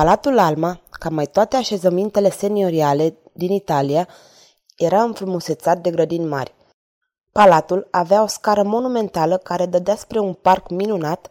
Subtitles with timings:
[0.00, 4.08] Palatul Alma, ca mai toate așezămintele senioriale din Italia,
[4.76, 6.54] era înfrumusețat de grădini mari.
[7.32, 11.30] Palatul avea o scară monumentală care dădea spre un parc minunat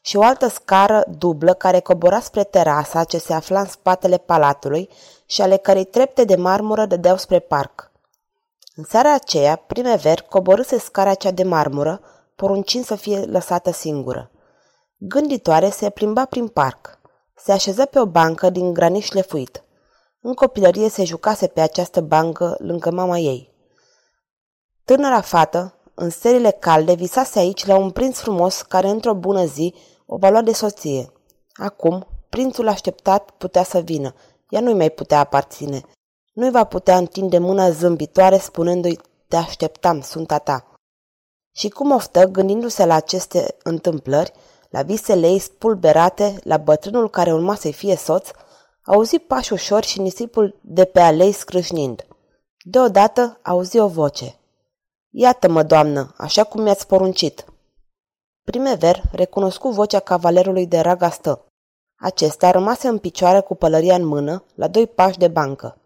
[0.00, 4.88] și o altă scară dublă care cobora spre terasa ce se afla în spatele palatului
[5.26, 7.90] și ale cărei trepte de marmură dădeau spre parc.
[8.74, 12.00] În seara aceea, primever coborâse scara cea de marmură,
[12.34, 14.30] poruncind să fie lăsată singură.
[14.96, 16.95] Gânditoare se plimba prin parc.
[17.36, 19.64] Se așeză pe o bancă din graniș lefuit.
[20.20, 23.54] În copilărie se jucase pe această bancă lângă mama ei.
[24.84, 29.74] Tânăra fată, în serile calde, visase aici la un prinț frumos care într-o bună zi
[30.06, 31.12] o va lua de soție.
[31.54, 34.14] Acum, prințul așteptat putea să vină.
[34.48, 35.82] Ea nu-i mai putea aparține.
[36.32, 38.98] Nu-i va putea întinde mâna zâmbitoare spunându-i
[39.28, 40.70] te așteptam, sunt a ta.
[41.52, 44.32] Și cum oftă, gândindu-se la aceste întâmplări,
[44.70, 48.30] la visele ei spulberate, la bătrânul care urma să-i fie soț,
[48.84, 52.06] auzi pași ușor și nisipul de pe alei scrâșnind.
[52.64, 54.38] Deodată auzi o voce.
[55.10, 57.44] Iată-mă, doamnă, așa cum mi-ați poruncit.
[58.42, 61.44] Primever recunoscu vocea cavalerului de raga stă.
[61.98, 65.78] Acesta rămase în picioare cu pălăria în mână, la doi pași de bancă.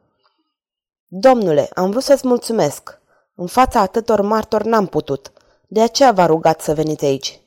[1.07, 3.01] Domnule, am vrut să-ți mulțumesc.
[3.35, 5.33] În fața atâtor martori n-am putut.
[5.69, 7.40] De aceea v-a rugat să veniți aici.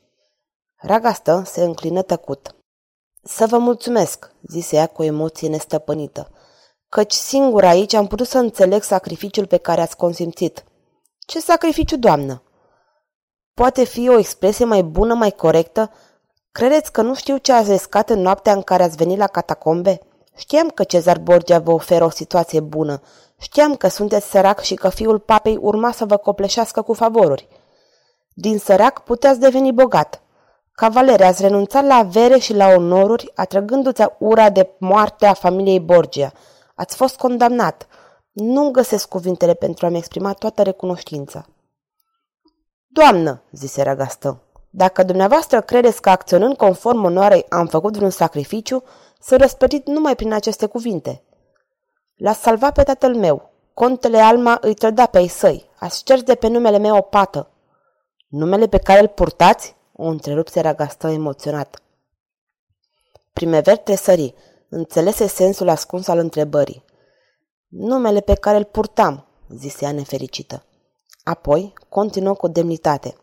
[0.86, 2.56] Ragastă se înclină tăcut.
[3.22, 6.30] Să vă mulțumesc, zise ea cu o emoție nestăpânită,
[6.90, 10.64] căci singur aici am putut să înțeleg sacrificiul pe care ați consimțit.
[11.20, 12.44] Ce sacrificiu, doamnă?
[13.54, 15.92] Poate fi o expresie mai bună, mai corectă?
[16.52, 20.00] Credeți că nu știu ce ați riscat în noaptea în care ați venit la catacombe?
[20.36, 23.02] Știam că Cezar Borgia vă oferă o situație bună.
[23.40, 27.48] Știam că sunteți sărac și că fiul papei urma să vă copleșească cu favoruri.
[28.34, 30.18] Din sărac puteți deveni bogat.
[30.76, 36.32] Cavalere, ați renunțat la avere și la onoruri, atrăgându-ți ura de moarte a familiei Borgia.
[36.76, 37.88] Ați fost condamnat.
[38.32, 41.46] Nu găsesc cuvintele pentru a-mi exprima toată recunoștința.
[42.88, 48.84] Doamnă, zise Ragastă, dacă dumneavoastră credeți că acționând conform onoarei am făcut vreun sacrificiu,
[49.20, 51.24] să răspătit numai prin aceste cuvinte.
[52.16, 53.52] L-a salvat pe tatăl meu.
[53.74, 55.70] Contele Alma îi trăda pe ei săi.
[55.80, 57.50] A șters de pe numele meu o pată.
[58.28, 59.76] Numele pe care îl purtați?
[59.96, 61.82] O întrerupse Ragastă emoționat.
[63.34, 64.34] Primever tresări.
[64.70, 66.84] Înțelese sensul ascuns al întrebării.
[67.68, 70.66] Numele pe care îl purtam, zise ea nefericită.
[71.24, 73.16] Apoi continuă cu demnitate.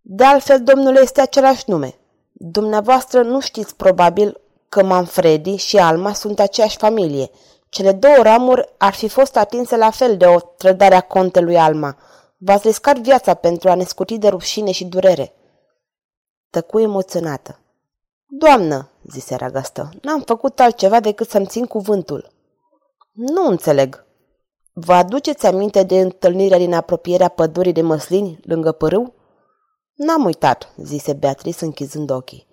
[0.00, 1.94] De altfel, domnule, este același nume.
[2.32, 7.30] Dumneavoastră nu știți probabil că Manfredi și Alma sunt aceeași familie.
[7.68, 11.96] Cele două ramuri ar fi fost atinse la fel de o trădare a contelui Alma.
[12.36, 15.32] V-ați riscat viața pentru a ne scuti de rușine și durere.
[16.50, 17.60] Tăcu emoționată.
[18.26, 22.32] Doamnă, zise Ragastă, n-am făcut altceva decât să-mi țin cuvântul.
[23.12, 24.06] Nu înțeleg.
[24.72, 29.14] Vă aduceți aminte de întâlnirea din apropierea pădurii de măslini, lângă părâu?
[29.94, 32.46] N-am uitat, zise Beatrice închizând ochii.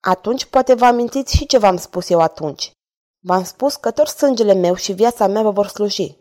[0.00, 2.72] Atunci poate vă amintiți și ce v-am spus eu atunci.
[3.20, 6.16] V-am spus că tot sângele meu și viața mea vă vor sluji.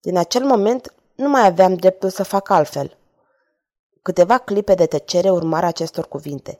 [0.00, 2.96] Din acel moment nu mai aveam dreptul să fac altfel.
[4.06, 6.58] Câteva clipe de tăcere urmară acestor cuvinte.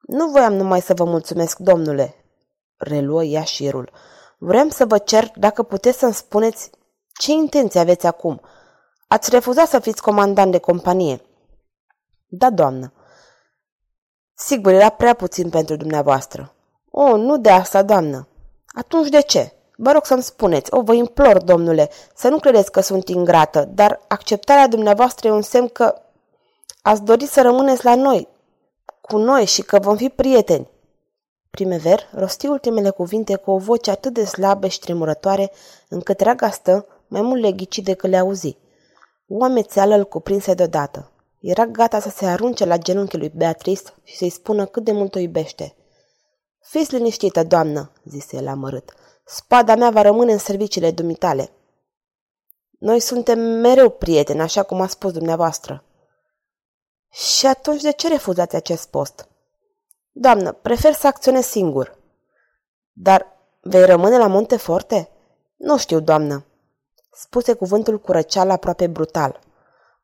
[0.00, 2.14] Nu voiam numai să vă mulțumesc, domnule,
[2.76, 3.90] reluă ea șirul.
[4.38, 6.70] Vreau să vă cer dacă puteți să-mi spuneți
[7.12, 8.40] ce intenție aveți acum.
[9.08, 11.20] Ați refuzat să fiți comandant de companie.
[12.26, 12.92] Da, doamnă.
[14.34, 16.54] Sigur, era prea puțin pentru dumneavoastră.
[16.90, 18.28] O, nu de asta, doamnă.
[18.66, 19.52] Atunci de ce?
[19.76, 24.00] Vă rog să-mi spuneți, o, vă implor, domnule, să nu credeți că sunt ingrată, dar
[24.06, 26.02] acceptarea dumneavoastră e un semn că
[26.88, 28.28] ați dori să rămâneți la noi,
[29.00, 30.70] cu noi și că vom fi prieteni.
[31.50, 35.50] Primever rosti ultimele cuvinte cu o voce atât de slabă și tremurătoare,
[35.88, 38.56] încât raga stă mai mult le ghici decât le auzi.
[39.26, 41.10] O amețeală îl cuprinse deodată.
[41.40, 45.14] Era gata să se arunce la genunchiul lui Beatrice și să-i spună cât de mult
[45.14, 45.74] o iubește.
[46.60, 48.94] Fiți liniștită, doamnă, zise el amărât.
[49.24, 51.50] Spada mea va rămâne în serviciile dumitale.
[52.78, 55.82] Noi suntem mereu prieteni, așa cum a spus dumneavoastră.
[57.10, 59.28] Și atunci de ce refuzați acest post?
[60.12, 61.98] Doamnă, prefer să acționez singur.
[62.92, 63.26] Dar
[63.60, 65.10] vei rămâne la Monteforte?
[65.56, 66.44] Nu știu, doamnă,
[67.12, 69.40] spuse cuvântul cu răceală aproape brutal.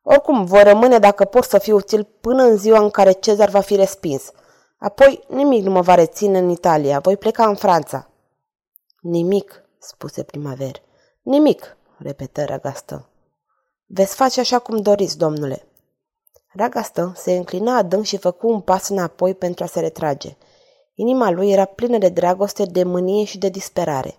[0.01, 3.61] Oricum, voi rămâne dacă pot să fiu util până în ziua în care Cezar va
[3.61, 4.31] fi respins.
[4.77, 8.09] Apoi nimic nu mă va reține în Italia, voi pleca în Franța.
[9.01, 10.81] Nimic, spuse primaver.
[11.21, 13.09] Nimic, repetă Ragastă.
[13.85, 15.67] Veți face așa cum doriți, domnule.
[16.55, 20.37] Ragastă se înclina adânc și făcu un pas înapoi pentru a se retrage.
[20.93, 24.17] Inima lui era plină de dragoste, de mânie și de disperare.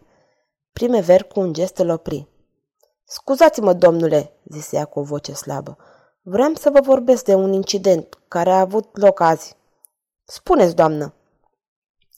[0.73, 2.29] Primever cu un gest îl opri.
[3.05, 5.77] Scuzați-mă, domnule, zise ea cu o voce slabă.
[6.23, 9.57] Vreau să vă vorbesc de un incident care a avut loc azi.
[10.25, 11.15] Spuneți, doamnă.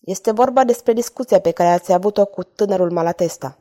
[0.00, 3.58] Este vorba despre discuția pe care ați avut-o cu tânărul Malatesta.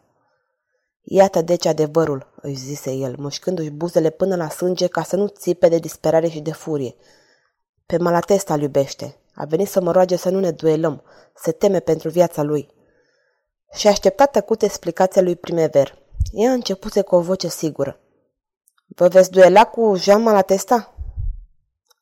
[1.10, 5.68] Iată deci adevărul, îi zise el, mușcându-și buzele până la sânge ca să nu țipe
[5.68, 6.96] de disperare și de furie.
[7.86, 9.18] Pe Malatesta îl iubește.
[9.34, 11.04] A venit să mă roage să nu ne duelăm.
[11.36, 12.70] Se teme pentru viața lui.
[13.74, 15.98] Și aștepta tăcut explicația lui Primever.
[16.32, 18.00] Ea începuse cu o voce sigură.
[18.88, 20.94] Vă veți duela cu Jean Malatesta?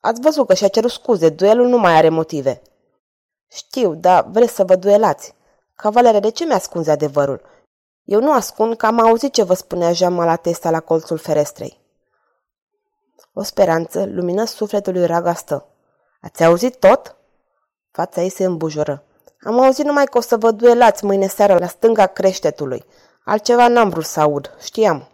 [0.00, 2.62] Ați văzut că și-a cerut scuze, duelul nu mai are motive.
[3.48, 5.34] Știu, dar vreți să vă duelați.
[5.74, 7.54] Cavalere, de ce mi-ascunzi adevărul?
[8.06, 11.80] Eu nu ascund că am auzit ce vă spunea Jean Malatesta la colțul ferestrei.
[13.32, 15.66] O speranță lumină sufletul lui Ragastă.
[16.20, 17.16] Ați auzit tot?
[17.90, 19.02] Fața ei se îmbujoră.
[19.40, 22.84] Am auzit numai că o să vă duelați mâine seară la stânga creștetului.
[23.24, 25.08] Altceva n-am vrut să aud, știam.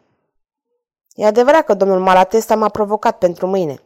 [1.15, 3.83] E adevărat că domnul Malatesta m-a provocat pentru mâine.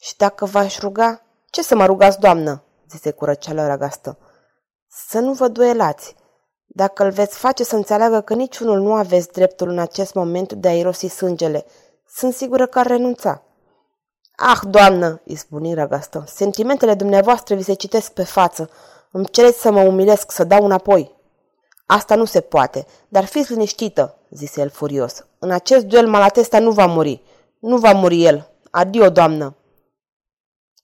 [0.00, 2.62] Și dacă v-aș ruga, ce să mă rugați, doamnă?
[2.90, 4.18] zise cu răceală ragastă.
[4.88, 6.14] Să nu vă duelați.
[6.70, 10.68] Dacă îl veți face să înțeleagă că niciunul nu aveți dreptul în acest moment de
[10.68, 11.64] a irosi sângele,
[12.08, 13.42] sunt sigură că ar renunța.
[14.36, 18.70] Ah, doamnă, îi spuni ragastă, sentimentele dumneavoastră vi se citesc pe față.
[19.10, 21.16] Îmi cereți să mă umilesc, să dau înapoi.
[21.86, 25.24] Asta nu se poate, dar fiți liniștită, zise el furios.
[25.38, 27.22] În acest duel Malatesta nu va muri.
[27.58, 28.50] Nu va muri el.
[28.70, 29.56] Adio, doamnă.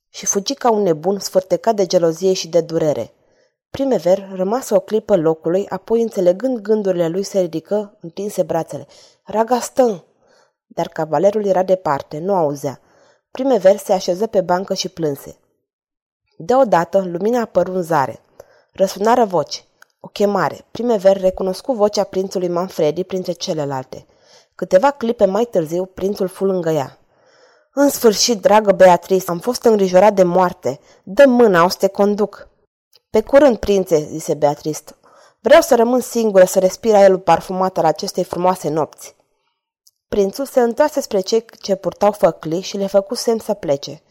[0.09, 3.13] Și fugi ca un nebun sfârtecat de gelozie și de durere.
[3.75, 8.87] Primever rămasă o clipă locului, apoi înțelegând gândurile lui se ridică, întinse brațele.
[9.25, 10.05] Ragastă!
[10.67, 12.81] Dar cavalerul era departe, nu auzea.
[13.31, 15.37] Primever se așeză pe bancă și plânse.
[16.37, 18.21] Deodată, lumina apăru în zare.
[18.73, 19.65] Răsunară voci.
[20.01, 20.65] O chemare.
[20.71, 24.07] Primever recunoscu vocea prințului Manfredi printre celelalte.
[24.55, 26.99] Câteva clipe mai târziu, prințul fu lângă ea.
[27.73, 30.81] În sfârșit, dragă Beatrice, am fost îngrijorat de moarte.
[31.03, 32.53] Dă mâna, o să te conduc.
[33.15, 34.83] Pe curând, prințe, zise Beatrice.
[35.41, 39.15] Vreau să rămân singură să respir aerul parfumat al acestei frumoase nopți.
[40.09, 44.03] Prințul se întoarse spre cei ce purtau făcli și le făcu semn să plece.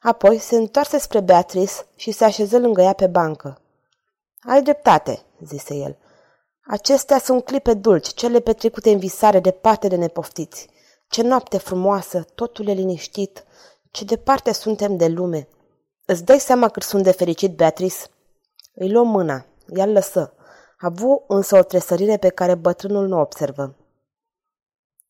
[0.00, 3.60] Apoi se întoarse spre Beatrice și se așeză lângă ea pe bancă.
[4.40, 5.96] Ai dreptate, zise el.
[6.66, 10.68] Acestea sunt clipe dulci, cele petrecute în visare departe de nepoftiți.
[11.08, 13.44] Ce noapte frumoasă, totul e liniștit,
[13.90, 15.48] ce departe suntem de lume.
[16.04, 18.06] Îți dai seama cât sunt de fericit, Beatrice?
[18.74, 20.32] Îi luă mâna, ea lăsă.
[20.78, 23.74] A avut însă o tresărire pe care bătrânul nu observă.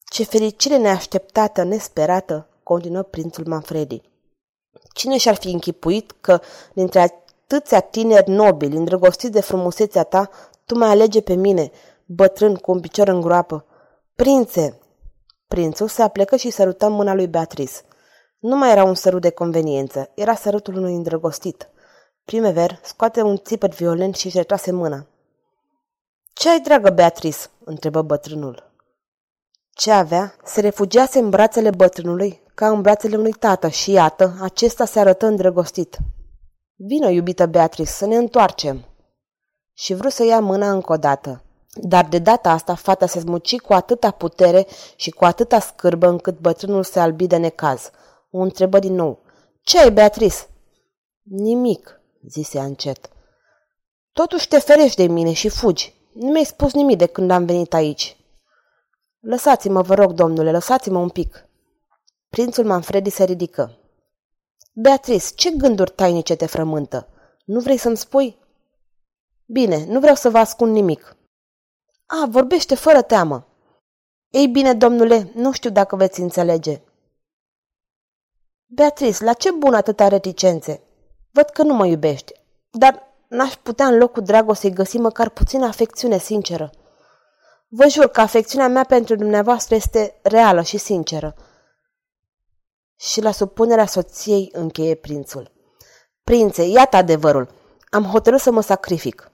[0.05, 4.01] Ce fericire neașteptată, nesperată, continuă prințul Manfredi.
[4.93, 6.41] Cine și-ar fi închipuit că,
[6.75, 10.31] dintre atâția tineri nobili, îndrăgostiți de frumusețea ta,
[10.65, 11.71] tu mai alege pe mine,
[12.07, 13.65] bătrân cu un picior în groapă.
[14.15, 14.79] Prințe!
[15.49, 17.73] Prințul se aplecă și sărută mâna lui Beatrice.
[18.39, 21.69] Nu mai era un sărut de conveniență, era sărutul unui îndrăgostit.
[22.25, 25.07] Primever scoate un țipăt violent și își retrase mâna.
[26.33, 28.71] Ce ai, dragă Beatrice?" întrebă bătrânul.
[29.71, 30.35] Ce avea?
[30.45, 35.27] Se refugiase în brațele bătrânului, ca în brațele unui tată și iată, acesta se arătă
[35.27, 35.99] îndrăgostit.
[36.77, 38.85] Vină, iubită Beatrice, să ne întoarcem.
[39.73, 41.43] Și vreau să ia mâna încă o dată.
[41.75, 46.39] Dar de data asta fata se smuci cu atâta putere și cu atâta scârbă încât
[46.39, 47.91] bătrânul se albi de necaz.
[48.31, 49.23] O întrebă din nou.
[49.63, 50.37] Ce ai, Beatrice?
[51.23, 53.11] Nimic, zise încet.
[54.13, 55.95] Totuși te ferești de mine și fugi.
[56.13, 58.17] Nu mi-ai spus nimic de când am venit aici.
[59.21, 61.47] Lăsați-mă, vă rog, domnule, lăsați-mă un pic.
[62.29, 63.79] Prințul Manfredi se ridică.
[64.73, 67.09] Beatrice, ce gânduri tainice te frământă?
[67.45, 68.37] Nu vrei să-mi spui?
[69.47, 71.17] Bine, nu vreau să vă ascund nimic.
[72.07, 73.47] A, vorbește fără teamă.
[74.29, 76.81] Ei bine, domnule, nu știu dacă veți înțelege.
[78.67, 80.83] Beatrice, la ce bun atâta reticențe?
[81.33, 82.33] Văd că nu mă iubești,
[82.71, 86.71] dar n-aș putea în locul dragostei găsi măcar puțină afecțiune sinceră.
[87.69, 91.35] Vă jur că afecțiunea mea pentru dumneavoastră este reală și sinceră.
[92.97, 95.53] Și la supunerea soției încheie prințul.
[96.25, 97.55] Prințe, iată adevărul.
[97.91, 99.31] Am hotărât să mă sacrific.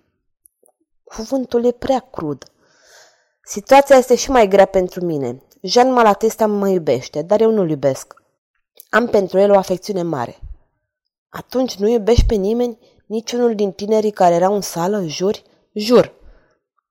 [1.05, 2.45] Cuvântul e prea crud.
[3.45, 5.43] Situația este și mai grea pentru mine.
[5.63, 8.15] Jean Malatesta mă iubește, dar eu nu-l iubesc.
[8.91, 10.39] Am pentru el o afecțiune mare.
[11.29, 12.79] Atunci nu iubești pe nimeni?
[13.07, 15.03] Niciunul din tinerii care erau în sală?
[15.07, 15.43] Juri?
[15.73, 16.13] Jur.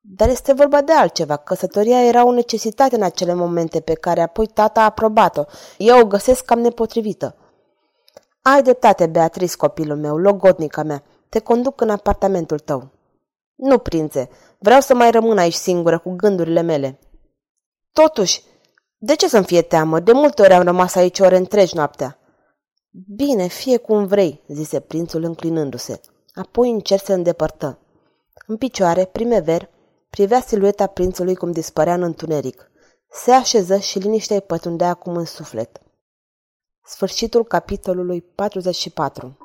[0.02, 1.36] Dar este vorba de altceva.
[1.36, 5.44] Căsătoria era o necesitate în acele momente pe care apoi tata a aprobat-o.
[5.78, 7.36] Eu o găsesc cam nepotrivită.
[8.42, 11.04] Ai dreptate, Beatrice, copilul meu, logodnica mea.
[11.30, 12.92] Te conduc în apartamentul tău.
[13.56, 17.00] Nu, prințe, vreau să mai rămân aici singură cu gândurile mele.
[17.92, 18.44] Totuși,
[18.98, 20.00] de ce să-mi fie teamă?
[20.00, 22.20] De multe ori am rămas aici ore întregi noaptea.
[23.06, 26.02] Bine, fie cum vrei, zise prințul înclinându-se.
[26.34, 27.80] Apoi încerc să îndepărtă.
[28.48, 29.70] În picioare, primever,
[30.10, 32.72] privea silueta prințului cum dispărea în întuneric.
[33.10, 35.82] Se așeză și liniștea îi pătundea acum în suflet.
[36.84, 39.38] Sfârșitul capitolului 44